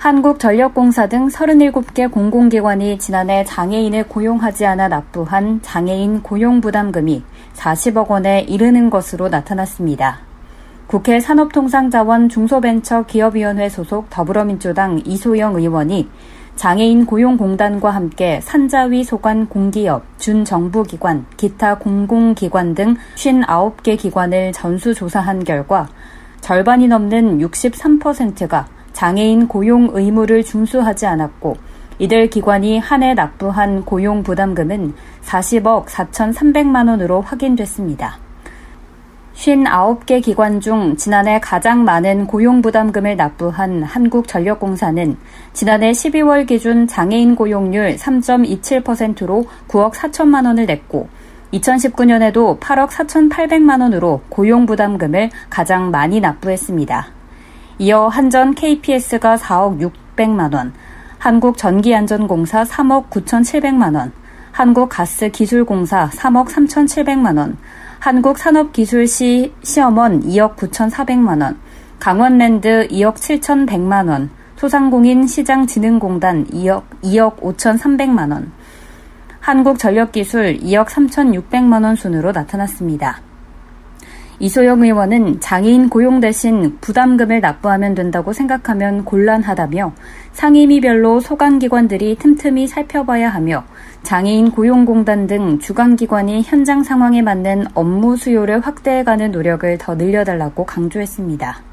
한국전력공사 0.00 1.08
등 1.08 1.28
37개 1.28 2.10
공공기관이 2.10 2.98
지난해 2.98 3.44
장애인을 3.44 4.08
고용하지 4.08 4.64
않아 4.64 4.88
납부한 4.88 5.60
장애인 5.60 6.22
고용부담금이 6.22 7.22
40억 7.54 8.08
원에 8.08 8.40
이르는 8.40 8.88
것으로 8.88 9.28
나타났습니다. 9.28 10.20
국회 10.86 11.20
산업통상자원 11.20 12.30
중소벤처기업위원회 12.30 13.68
소속 13.68 14.08
더불어민주당 14.08 15.02
이소영 15.04 15.56
의원이 15.56 16.08
장애인 16.56 17.04
고용공단과 17.04 17.90
함께 17.90 18.40
산자위 18.42 19.04
소관 19.04 19.50
공기업, 19.50 20.02
준정부기관, 20.18 21.26
기타 21.36 21.76
공공기관 21.76 22.74
등 22.74 22.96
59개 23.16 23.98
기관을 23.98 24.52
전수조사한 24.52 25.44
결과 25.44 25.88
절반이 26.40 26.88
넘는 26.88 27.40
63%가 27.40 28.66
장애인 28.92 29.48
고용 29.48 29.90
의무를 29.92 30.44
준수하지 30.44 31.06
않았고 31.06 31.56
이들 31.98 32.30
기관이 32.30 32.78
한 32.78 33.02
해 33.02 33.12
납부한 33.14 33.84
고용 33.84 34.22
부담금은 34.22 34.94
40억 35.22 35.86
4,300만 35.86 36.88
원으로 36.88 37.20
확인됐습니다. 37.20 38.18
59개 39.34 40.22
기관 40.22 40.60
중 40.60 40.96
지난해 40.96 41.40
가장 41.40 41.84
많은 41.84 42.26
고용부담금을 42.26 43.16
납부한 43.16 43.82
한국전력공사는 43.82 45.16
지난해 45.54 45.92
12월 45.92 46.46
기준 46.46 46.86
장애인 46.86 47.36
고용률 47.36 47.96
3.27%로 47.96 49.44
9억 49.68 49.92
4천만 49.92 50.46
원을 50.46 50.66
냈고 50.66 51.08
2019년에도 51.54 52.60
8억 52.60 52.88
4,800만 52.88 53.80
원으로 53.80 54.20
고용부담금을 54.28 55.30
가장 55.48 55.90
많이 55.90 56.20
납부했습니다. 56.20 57.19
이어 57.82 58.08
한전 58.08 58.54
KPS가 58.54 59.36
4억 59.36 59.80
600만 60.14 60.52
원, 60.52 60.74
한국전기안전공사 61.16 62.62
3억 62.64 63.08
9,700만 63.08 63.96
원, 63.96 64.12
한국가스기술공사 64.52 66.10
3억 66.10 66.48
3,700만 66.48 67.38
원, 67.38 67.56
한국산업기술시 68.00 69.54
시험원 69.62 70.20
2억 70.24 70.56
9,400만 70.56 71.40
원, 71.40 71.58
강원랜드 71.98 72.86
2억 72.88 73.14
7,100만 73.14 74.10
원, 74.10 74.28
소상공인 74.56 75.26
시장진흥공단 75.26 76.48
2억, 76.48 76.82
2억 77.02 77.36
5,300만 77.36 78.30
원, 78.30 78.52
한국전력기술 79.40 80.58
2억 80.58 80.88
3,600만 80.88 81.82
원 81.82 81.96
순으로 81.96 82.32
나타났습니다. 82.32 83.22
이소영 84.42 84.82
의원은 84.82 85.40
장애인 85.40 85.90
고용 85.90 86.18
대신 86.18 86.78
부담금을 86.80 87.40
납부하면 87.40 87.94
된다고 87.94 88.32
생각하면 88.32 89.04
곤란하다며 89.04 89.92
상임위별로 90.32 91.20
소관기관들이 91.20 92.16
틈틈이 92.16 92.66
살펴봐야 92.66 93.28
하며 93.28 93.64
장애인 94.02 94.52
고용공단 94.52 95.26
등 95.26 95.58
주관기관이 95.58 96.40
현장 96.42 96.82
상황에 96.82 97.20
맞는 97.20 97.66
업무 97.74 98.16
수요를 98.16 98.60
확대해가는 98.60 99.30
노력을 99.30 99.76
더 99.76 99.94
늘려달라고 99.94 100.64
강조했습니다. 100.64 101.69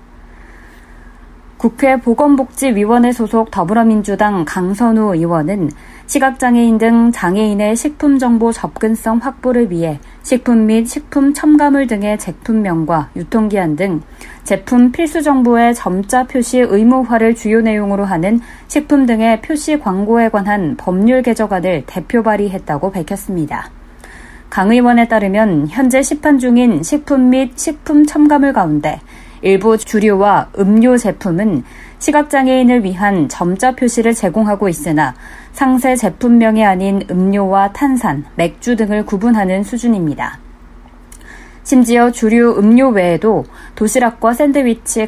국회 1.57 1.97
보건복지위원회 1.97 3.12
소속 3.12 3.50
더불어민주당 3.50 4.45
강선우 4.45 5.16
의원은 5.16 5.72
시각장애인 6.06 6.78
등 6.78 7.12
장애인의 7.12 7.75
식품정보 7.75 8.51
접근성 8.51 9.18
확보를 9.18 9.72
위해 9.72 10.00
식품 10.22 10.68
및 10.68 10.85
식품 10.85 11.34
첨가물 11.34 11.88
등의 11.88 12.19
제품명과 12.19 13.09
유통기한 13.16 13.75
등 13.75 14.01
제품 14.44 14.91
필수 14.91 15.23
정보의 15.23 15.73
점자 15.73 16.25
표시 16.25 16.59
의무화를 16.59 17.34
주요 17.34 17.62
내용으로 17.62 18.06
하는 18.06 18.39
식품 18.68 19.07
등의 19.07 19.41
표시 19.41 19.79
광고에 19.79 20.29
관한 20.29 20.75
법률 20.78 21.24
개정안을 21.24 21.85
대표 21.88 22.22
발의했다고 22.22 22.91
밝혔습니다. 22.91 23.72
강 24.51 24.72
의원에 24.72 25.07
따르면 25.07 25.68
현재 25.69 26.03
시판 26.03 26.38
중인 26.38 26.84
식품 26.84 27.31
및 27.31 27.57
식품 27.57 28.06
첨가물 28.06 28.53
가운데 28.53 29.01
일부 29.47 29.78
주류와 29.78 30.50
음료 30.59 30.97
제품은 30.97 31.63
시각장애인을 32.00 32.84
위한 32.84 33.30
점자 33.30 33.72
표시를 33.72 34.13
제공하고 34.13 34.68
있으나 34.68 35.16
상세 35.53 35.96
제품명이 35.96 36.66
아닌 36.66 37.02
음료와 37.09 37.72
탄산, 37.72 38.25
맥주 38.36 38.75
등을 38.75 39.06
구분하는 39.06 39.63
수준입니다. 39.63 40.40
심지어 41.63 42.12
주류 42.12 42.57
음료 42.57 42.90
외에도 42.90 43.46
도시락과 43.75 44.34
샌드위치, 44.34 45.07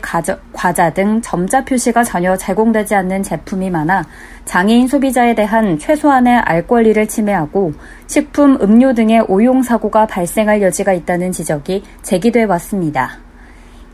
과자 0.53 0.89
등 0.93 1.19
점자 1.21 1.65
표시가 1.65 2.05
전혀 2.05 2.37
제공되지 2.37 2.95
않는 2.95 3.23
제품이 3.23 3.69
많아 3.69 4.05
장애인 4.45 4.87
소비자에 4.87 5.35
대한 5.35 5.77
최소한의 5.77 6.37
알 6.37 6.65
권리를 6.65 7.05
침해하고 7.09 7.73
식품, 8.07 8.57
음료 8.61 8.93
등의 8.93 9.25
오용 9.27 9.63
사고가 9.63 10.07
발생할 10.07 10.61
여지가 10.61 10.93
있다는 10.93 11.33
지적이 11.33 11.83
제기돼 12.03 12.45
왔습니다. 12.45 13.28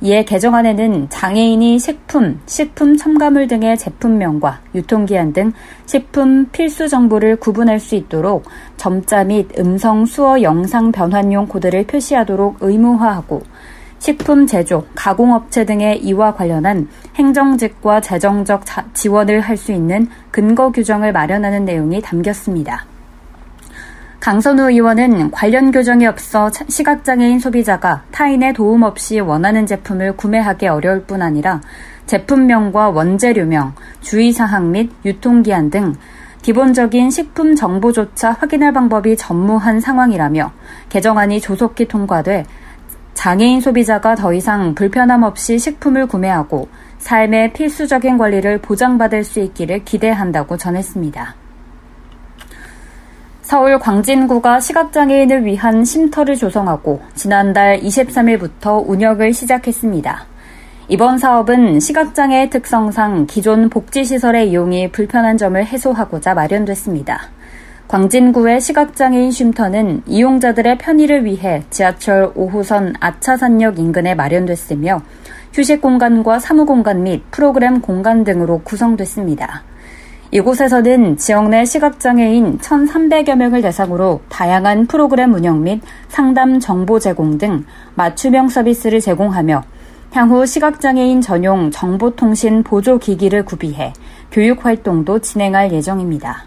이에 0.06 0.24
개정안에는 0.24 1.10
장애인이 1.10 1.80
식품, 1.80 2.40
식품 2.46 2.96
첨가물 2.96 3.48
등의 3.48 3.76
제품명과 3.76 4.60
유통기한 4.76 5.34
등 5.34 5.52
식품 5.88 6.46
필수 6.52 6.88
정보를 6.88 7.38
구분할 7.38 7.80
수 7.80 7.96
있도록 7.96 8.46
점자 8.78 9.24
및 9.24 9.48
음성, 9.58 10.06
수어, 10.06 10.44
영상 10.44 10.92
변환용 10.92 11.48
코드를 11.48 11.88
표시하도록 11.88 12.58
의무화하고 12.62 13.42
식품 13.98 14.46
제조, 14.46 14.86
가공업체 14.94 15.66
등의 15.66 15.98
이와 16.04 16.36
관련한 16.36 16.88
행정직과 17.16 18.02
재정적 18.02 18.62
지원을 18.94 19.42
할 19.42 19.58
수 19.58 19.72
있는 19.72 20.08
근거 20.30 20.72
규정을 20.72 21.14
마련하는 21.14 21.66
내용이 21.66 22.00
담겼습니다. 22.02 22.95
강선우 24.26 24.72
의원은 24.72 25.30
관련 25.30 25.70
교정에 25.70 26.08
앞서 26.08 26.50
시각장애인 26.68 27.38
소비자가 27.38 28.02
타인의 28.10 28.54
도움 28.54 28.82
없이 28.82 29.20
원하는 29.20 29.68
제품을 29.68 30.18
구매하기 30.18 30.66
어려울 30.68 31.04
뿐 31.04 31.22
아니라 31.22 31.62
제품명과 32.08 32.90
원재료명, 32.90 33.76
주의사항 34.02 34.72
및 34.72 34.90
유통기한 35.06 35.70
등 35.70 35.94
기본적인 36.42 37.12
식품 37.12 37.54
정보조차 37.54 38.32
확인할 38.32 38.74
방법이 38.74 39.16
전무한 39.16 39.80
상황이라며 39.80 40.52
개정안이 40.90 41.40
조속히 41.40 41.88
통과돼 41.88 42.48
장애인 43.14 43.62
소비자가 43.62 44.16
더 44.16 44.34
이상 44.34 44.74
불편함 44.74 45.22
없이 45.22 45.60
식품을 45.60 46.08
구매하고 46.08 46.68
삶의 46.98 47.54
필수적인 47.54 48.18
권리를 48.18 48.58
보장받을 48.58 49.24
수 49.24 49.40
있기를 49.40 49.86
기대한다고 49.86 50.58
전했습니다. 50.58 51.45
서울 53.46 53.78
광진구가 53.78 54.60
시각장애인을 54.60 55.46
위한 55.46 55.86
쉼터를 55.86 56.36
조성하고 56.36 57.00
지난달 57.14 57.80
23일부터 57.80 58.84
운영을 58.90 59.34
시작했습니다. 59.34 60.26
이번 60.88 61.20
사업은 61.20 61.80
시각장애 61.80 62.50
특성상 62.50 63.28
기존 63.28 63.70
복지시설의 63.70 64.50
이용이 64.50 64.90
불편한 64.92 65.38
점을 65.38 65.64
해소하고자 65.64 66.34
마련됐습니다. 66.34 67.30
광진구의 67.88 68.62
시각장애인 68.62 69.30
쉼터는 69.30 70.02
이용자들의 70.08 70.80
편의를 70.80 71.26
위해 71.26 71.62
지하철 71.70 72.34
5호선 72.34 72.96
아차산역 73.00 73.78
인근에 73.78 74.16
마련됐으며 74.16 75.04
휴식 75.54 75.82
공간과 75.82 76.40
사무 76.40 76.66
공간 76.66 77.04
및 77.04 77.22
프로그램 77.30 77.80
공간 77.80 78.24
등으로 78.24 78.62
구성됐습니다. 78.64 79.75
이곳에서는 80.36 81.16
지역 81.16 81.48
내 81.48 81.64
시각장애인 81.64 82.58
1,300여 82.58 83.38
명을 83.38 83.62
대상으로 83.62 84.20
다양한 84.28 84.86
프로그램 84.86 85.34
운영 85.34 85.64
및 85.64 85.82
상담 86.10 86.60
정보 86.60 87.00
제공 87.00 87.38
등 87.38 87.64
맞춤형 87.94 88.50
서비스를 88.50 89.00
제공하며 89.00 89.64
향후 90.12 90.46
시각장애인 90.46 91.22
전용 91.22 91.72
정보통신 91.72 92.64
보조기기를 92.64 93.46
구비해 93.46 93.94
교육 94.30 94.66
활동도 94.66 95.20
진행할 95.20 95.72
예정입니다. 95.72 96.44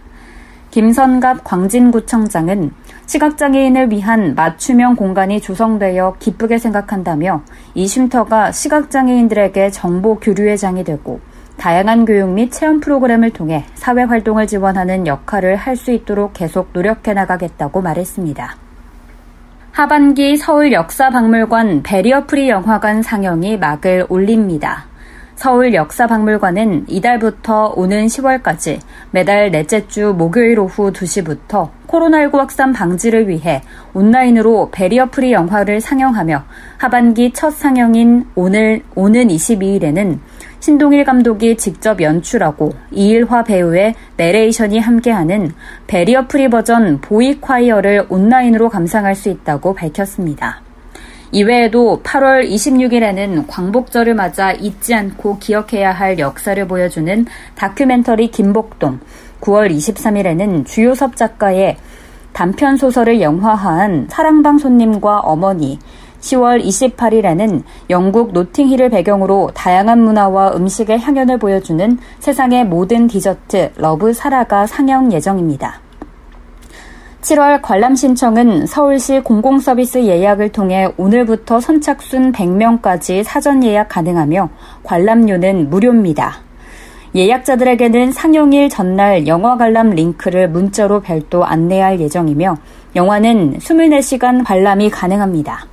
김선갑 0.70 1.44
광진구청장은 1.44 2.73
시각장애인을 3.06 3.90
위한 3.90 4.35
맞춤형 4.35 4.96
공간이 4.96 5.40
조성되어 5.40 6.17
기쁘게 6.19 6.58
생각한다며 6.58 7.40
이 7.73 7.87
쉼터가 7.87 8.52
시각장애인들에게 8.52 9.70
정보 9.70 10.19
교류의 10.19 10.58
장이 10.58 10.85
되고 10.85 11.20
다양한 11.58 12.05
교육 12.05 12.31
및 12.31 12.50
체험 12.52 12.81
프로그램을 12.81 13.31
통해 13.31 13.64
사회 13.75 14.05
활동을 14.05 14.46
지원하는 14.46 15.06
역할을 15.06 15.56
할 15.56 15.76
수 15.76 15.93
있도록 15.93 16.32
계속 16.32 16.70
노력해 16.72 17.12
나가겠다고 17.12 17.82
말했습니다. 17.82 18.56
하반기 19.72 20.37
서울 20.37 20.72
역사박물관 20.72 21.84
베리어프리 21.84 22.49
영화관 22.49 23.02
상영이 23.02 23.58
막을 23.58 24.06
올립니다. 24.08 24.87
서울 25.37 25.72
역사박물관은 25.72 26.87
이달부터 26.88 27.75
오는 27.76 28.06
10월까지 28.06 28.81
매달 29.12 29.52
넷째 29.52 29.87
주 29.87 30.12
목요일 30.19 30.58
오후 30.58 30.93
2시부터 30.93 31.70
코로나19 31.87 32.38
확산 32.38 32.72
방지를 32.72 33.28
위해 33.28 33.62
온라인으로 33.94 34.70
베리어프리 34.72 35.32
영화를 35.32 35.81
상영하며 35.81 36.44
하반기 36.78 37.32
첫 37.32 37.52
상영인 37.52 38.26
오늘 38.34 38.82
오는 38.96 39.28
22일에는 39.28 40.19
신동일 40.60 41.05
감독이 41.05 41.56
직접 41.56 42.00
연출하고 42.00 42.72
이일화 42.90 43.44
배우의 43.44 43.94
내레이션이 44.16 44.81
함께하는 44.81 45.52
베리어 45.87 46.26
프리 46.26 46.49
버전 46.49 47.00
보이 47.00 47.40
콰이어를 47.40 48.06
온라인으로 48.08 48.69
감상할 48.69 49.14
수 49.14 49.28
있다고 49.28 49.75
밝혔습니다. 49.75 50.62
이외에도 51.31 52.00
8월 52.02 52.49
26일에는 52.50 53.44
광복절을 53.46 54.14
맞아 54.14 54.52
잊지 54.52 54.94
않고 54.94 55.38
기억해야 55.38 55.93
할 55.93 56.19
역사를 56.19 56.66
보여주는 56.66 57.26
다큐멘터리 57.54 58.31
김복동, 58.31 58.99
9월 59.40 59.70
23일에는 59.70 60.66
주요섭 60.66 61.16
작가의 61.16 61.76
단편 62.32 62.76
소설을 62.76 63.20
영화화한 63.20 64.06
사랑방 64.11 64.58
손님과 64.58 65.20
어머니, 65.20 65.78
10월 66.20 66.65
28일에는 66.65 67.62
영국 67.91 68.32
노팅힐을 68.32 68.91
배경으로 68.91 69.50
다양한 69.55 70.03
문화와 70.03 70.55
음식의 70.56 70.99
향연을 70.99 71.38
보여주는 71.38 71.99
세상의 72.19 72.67
모든 72.67 73.06
디저트 73.06 73.73
러브 73.76 74.12
사라가 74.12 74.67
상영 74.67 75.12
예정입니다. 75.12 75.81
7월 77.23 77.61
관람 77.61 77.94
신청은 77.94 78.67
서울시 78.67 79.20
공공서비스 79.20 80.06
예약을 80.06 80.50
통해 80.50 80.88
오늘부터 80.97 81.61
선착순 81.61 82.32
100명까지 82.32 83.23
사전 83.25 83.62
예약 83.64 83.88
가능하며 83.88 84.49
관람료는 84.85 85.69
무료입니다. 85.69 86.41
예약자들에게는 87.14 88.12
상영일 88.12 88.69
전날 88.69 89.26
영화 89.26 89.56
관람 89.56 89.91
링크를 89.91 90.49
문자로 90.49 91.00
별도 91.00 91.44
안내할 91.44 92.00
예정이며 92.00 92.56
영화는 92.94 93.59
24시간 93.59 94.44
관람이 94.44 94.91
가능합니다. 94.91 95.67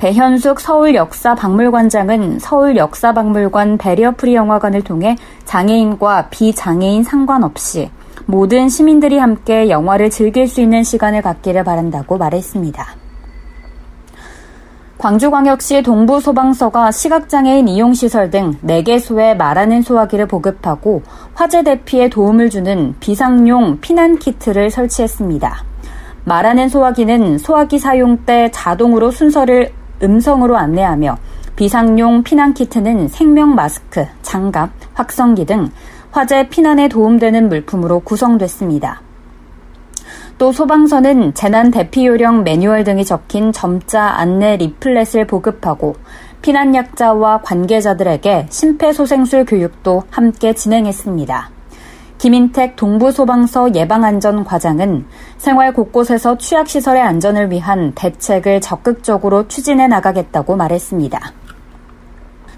배현숙 0.00 0.60
서울역사박물관장은 0.60 2.38
서울역사박물관 2.38 3.76
베리어프리 3.76 4.34
영화관을 4.34 4.82
통해 4.82 5.14
장애인과 5.44 6.30
비장애인 6.30 7.02
상관없이 7.04 7.90
모든 8.24 8.70
시민들이 8.70 9.18
함께 9.18 9.68
영화를 9.68 10.08
즐길 10.08 10.48
수 10.48 10.62
있는 10.62 10.84
시간을 10.84 11.20
갖기를 11.20 11.64
바란다고 11.64 12.16
말했습니다. 12.16 12.86
광주광역시 14.96 15.82
동부소방서가 15.82 16.92
시각장애인 16.92 17.68
이용시설 17.68 18.30
등 18.30 18.52
4개소에 18.64 19.36
말하는 19.36 19.82
소화기를 19.82 20.28
보급하고 20.28 21.02
화재 21.34 21.62
대피에 21.62 22.08
도움을 22.08 22.48
주는 22.48 22.94
비상용 23.00 23.80
피난키트를 23.82 24.70
설치했습니다. 24.70 25.64
말하는 26.24 26.70
소화기는 26.70 27.36
소화기 27.36 27.78
사용 27.78 28.24
때 28.24 28.50
자동으로 28.50 29.10
순서를 29.10 29.72
음성으로 30.02 30.56
안내하며 30.56 31.16
비상용 31.56 32.22
피난 32.22 32.54
키트는 32.54 33.08
생명 33.08 33.54
마스크, 33.54 34.06
장갑, 34.22 34.70
확성기 34.94 35.44
등 35.44 35.70
화재 36.10 36.48
피난에 36.48 36.88
도움되는 36.88 37.48
물품으로 37.48 38.00
구성됐습니다. 38.00 39.02
또 40.38 40.52
소방서는 40.52 41.34
재난 41.34 41.70
대피 41.70 42.06
요령 42.06 42.44
매뉴얼 42.44 42.84
등이 42.84 43.04
적힌 43.04 43.52
점자 43.52 44.02
안내 44.02 44.56
리플렛을 44.56 45.26
보급하고 45.26 45.96
피난 46.40 46.74
약자와 46.74 47.42
관계자들에게 47.42 48.46
심폐소생술 48.48 49.44
교육도 49.44 50.04
함께 50.10 50.54
진행했습니다. 50.54 51.59
김인택 52.20 52.76
동부소방서 52.76 53.74
예방안전과장은 53.74 55.06
생활 55.38 55.72
곳곳에서 55.72 56.36
취약시설의 56.36 57.00
안전을 57.00 57.50
위한 57.50 57.92
대책을 57.94 58.60
적극적으로 58.60 59.48
추진해 59.48 59.86
나가겠다고 59.86 60.54
말했습니다. 60.54 61.18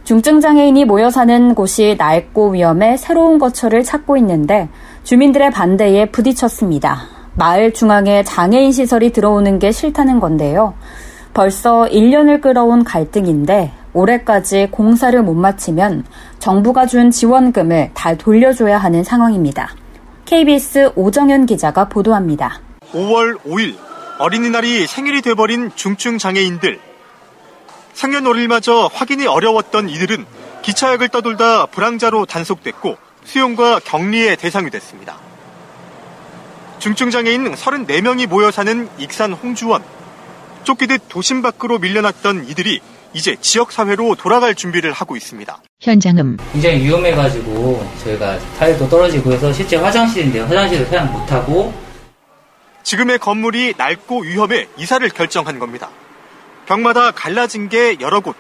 중증장애인이 0.02 0.84
모여 0.84 1.10
사는 1.10 1.54
곳이 1.54 1.94
낡고 1.96 2.54
위험해 2.54 2.96
새로운 2.96 3.38
거처를 3.38 3.84
찾고 3.84 4.16
있는데 4.16 4.68
주민들의 5.04 5.52
반대에 5.52 6.06
부딪혔습니다. 6.06 7.02
마을 7.36 7.72
중앙에 7.72 8.24
장애인 8.24 8.72
시설이 8.72 9.12
들어오는 9.12 9.60
게 9.60 9.70
싫다는 9.70 10.18
건데요. 10.18 10.74
벌써 11.34 11.84
1년을 11.84 12.40
끌어온 12.40 12.82
갈등인데 12.82 13.70
올해까지 13.92 14.68
공사를 14.70 15.20
못 15.22 15.34
마치면 15.34 16.04
정부가 16.38 16.86
준 16.86 17.10
지원금을 17.10 17.90
다 17.94 18.14
돌려줘야 18.14 18.78
하는 18.78 19.04
상황입니다. 19.04 19.74
KBS 20.24 20.92
오정현 20.94 21.46
기자가 21.46 21.88
보도합니다. 21.88 22.60
5월 22.92 23.38
5일 23.42 23.76
어린이날이 24.18 24.86
생일이 24.86 25.20
돼버린 25.20 25.70
중증 25.74 26.18
장애인들. 26.18 26.78
생년월일마저 27.94 28.90
확인이 28.92 29.26
어려웠던 29.26 29.88
이들은 29.88 30.24
기차역을 30.62 31.08
떠돌다 31.08 31.66
불황자로 31.66 32.26
단속됐고 32.26 32.96
수용과 33.24 33.80
격리의 33.80 34.36
대상이 34.36 34.70
됐습니다. 34.70 35.18
중증장애인 36.78 37.54
34명이 37.54 38.26
모여 38.26 38.50
사는 38.50 38.88
익산 38.98 39.32
홍주원. 39.32 39.82
쫓기듯 40.64 41.02
도심 41.08 41.42
밖으로 41.42 41.78
밀려났던 41.78 42.46
이들이 42.48 42.80
이제 43.14 43.36
지역사회로 43.40 44.14
돌아갈 44.16 44.54
준비를 44.54 44.92
하고 44.92 45.16
있습니다. 45.16 45.58
현장음. 45.80 46.38
굉장히 46.52 46.82
위험해가지고 46.84 47.86
저희가 48.04 48.38
타일도 48.58 48.88
떨어지고 48.88 49.32
해서 49.32 49.52
실제 49.52 49.76
화장실인데 49.76 50.40
화장실을 50.40 50.86
사용 50.86 51.12
못하고 51.12 51.74
지금의 52.82 53.18
건물이 53.18 53.74
낡고 53.76 54.22
위험해 54.22 54.68
이사를 54.76 55.08
결정한 55.10 55.58
겁니다. 55.58 55.90
벽마다 56.66 57.10
갈라진 57.10 57.68
게 57.68 57.96
여러 58.00 58.20
곳. 58.20 58.36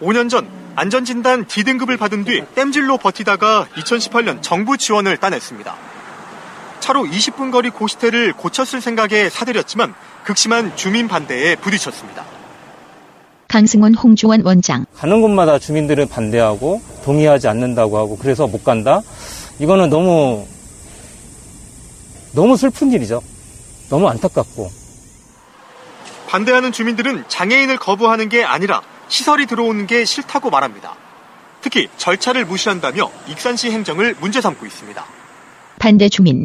5년 0.00 0.30
전 0.30 0.48
안전진단 0.76 1.46
D등급을 1.46 1.96
받은 1.96 2.24
뒤 2.24 2.42
땜질로 2.54 2.98
버티다가 2.98 3.66
2018년 3.76 4.42
정부 4.42 4.76
지원을 4.76 5.16
따냈습니다. 5.16 5.74
차로 6.80 7.04
20분 7.04 7.50
거리 7.50 7.70
고시태를 7.70 8.32
고쳤을 8.34 8.80
생각에 8.80 9.28
사들였지만 9.28 9.94
극심한 10.24 10.76
주민 10.76 11.08
반대에 11.08 11.56
부딪혔습니다. 11.56 12.37
강승원 13.52 13.94
홍주원 13.94 14.42
원장. 14.44 14.84
가는 14.94 15.20
곳마다 15.22 15.58
주민들은 15.58 16.08
반대하고 16.08 16.82
동의하지 17.04 17.48
않는다고 17.48 17.96
하고 17.96 18.16
그래서 18.18 18.46
못 18.46 18.62
간다. 18.62 19.00
이거는 19.58 19.88
너무 19.88 20.46
너무 22.32 22.56
슬픈 22.58 22.92
일이죠. 22.92 23.22
너무 23.88 24.06
안타깝고. 24.08 24.70
반대하는 26.28 26.72
주민들은 26.72 27.24
장애인을 27.28 27.78
거부하는 27.78 28.28
게 28.28 28.44
아니라 28.44 28.82
시설이 29.08 29.46
들어오는 29.46 29.86
게 29.86 30.04
싫다고 30.04 30.50
말합니다. 30.50 30.94
특히 31.62 31.88
절차를 31.96 32.44
무시한다며 32.44 33.10
익산시 33.28 33.70
행정을 33.70 34.14
문제 34.20 34.42
삼고 34.42 34.66
있습니다. 34.66 35.04
반대 35.78 36.08
주민. 36.10 36.44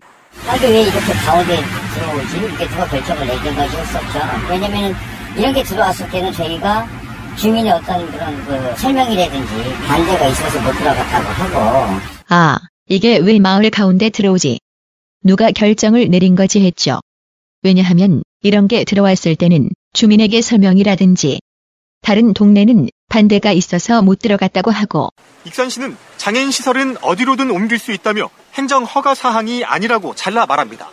근데 0.49 0.67
왜 0.69 0.81
이렇게 0.83 0.99
가운데 1.25 1.57
들어오지? 1.93 2.37
이렇게 2.37 2.67
누가 2.69 2.87
결정을 2.87 3.27
내린 3.27 3.55
것이 3.55 3.75
없죠. 3.77 4.19
왜냐면 4.49 4.95
이런 5.37 5.53
게 5.53 5.63
들어왔을 5.63 6.09
때는 6.09 6.31
저희가 6.31 6.87
주민의 7.37 7.71
어떤 7.71 8.11
그런 8.11 8.45
그 8.45 8.75
설명이라든지 8.79 9.53
반대가 9.87 10.27
있어서 10.27 10.61
못 10.61 10.71
들어갔다고 10.73 11.27
하고. 11.27 11.99
아, 12.29 12.59
이게 12.87 13.17
왜 13.17 13.39
마을 13.39 13.69
가운데 13.69 14.09
들어오지? 14.09 14.59
누가 15.23 15.51
결정을 15.51 16.09
내린 16.09 16.35
거지 16.35 16.63
했죠. 16.63 16.99
왜냐하면 17.63 18.23
이런 18.41 18.67
게 18.67 18.83
들어왔을 18.83 19.35
때는 19.35 19.69
주민에게 19.93 20.41
설명이라든지 20.41 21.39
다른 22.01 22.33
동네는 22.33 22.89
반대가 23.09 23.51
있어서 23.53 24.01
못 24.01 24.19
들어갔다고 24.19 24.69
하고 24.69 25.09
익산시는 25.45 25.95
장애인 26.17 26.51
시설은 26.51 26.97
어디로든 27.01 27.49
옮길 27.51 27.79
수 27.79 27.93
있다며 27.93 28.29
행정 28.53 28.83
허가 28.83 29.15
사항이 29.15 29.63
아니라고 29.63 30.13
잘라 30.13 30.45
말합니다. 30.45 30.89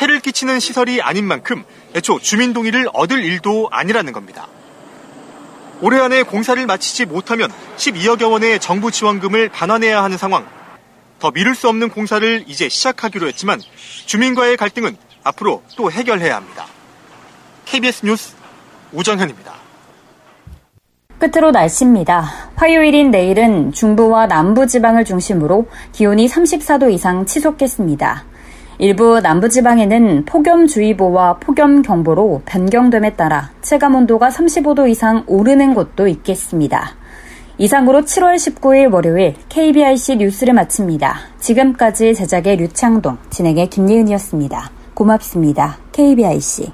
해를 0.00 0.20
끼치는 0.20 0.60
시설이 0.60 1.02
아닌 1.02 1.24
만큼 1.24 1.64
애초 1.98 2.18
주민 2.20 2.52
동의를 2.52 2.88
얻을 2.92 3.22
일도 3.22 3.68
아니라는 3.70 4.12
겁니다. 4.12 4.46
올해 5.80 6.00
안에 6.00 6.22
공사를 6.22 6.64
마치지 6.64 7.06
못하면 7.06 7.52
12억여 7.76 8.30
원의 8.30 8.60
정부 8.60 8.90
지원금을 8.90 9.48
반환해야 9.48 10.02
하는 10.02 10.16
상황. 10.16 10.46
더 11.18 11.30
미룰 11.32 11.54
수 11.54 11.68
없는 11.68 11.90
공사를 11.90 12.44
이제 12.46 12.68
시작하기로 12.68 13.26
했지만 13.28 13.60
주민과의 14.06 14.56
갈등은 14.56 14.96
앞으로 15.24 15.62
또 15.76 15.90
해결해야 15.90 16.36
합니다. 16.36 16.66
KBS 17.64 18.06
뉴스 18.06 18.34
우정현입니다. 18.92 19.52
끝으로 21.18 21.50
날씨입니다. 21.50 22.52
화요일인 22.54 23.10
내일은 23.10 23.72
중부와 23.72 24.26
남부 24.26 24.68
지방을 24.68 25.04
중심으로 25.04 25.68
기온이 25.92 26.28
34도 26.28 26.92
이상 26.92 27.26
치솟겠습니다. 27.26 28.24
일부 28.78 29.18
남부지방에는 29.20 30.24
폭염주의보와 30.24 31.38
폭염경보로 31.38 32.42
변경됨에 32.46 33.14
따라 33.14 33.50
체감온도가 33.60 34.28
35도 34.28 34.88
이상 34.88 35.24
오르는 35.26 35.74
곳도 35.74 36.06
있겠습니다. 36.06 36.94
이상으로 37.58 38.02
7월 38.02 38.36
19일 38.36 38.92
월요일 38.92 39.34
KBIC 39.48 40.16
뉴스를 40.18 40.54
마칩니다. 40.54 41.16
지금까지 41.40 42.14
제작의 42.14 42.56
류창동, 42.56 43.18
진행의 43.30 43.68
김예은이었습니다. 43.68 44.70
고맙습니다. 44.94 45.78
KBIC. 45.90 46.72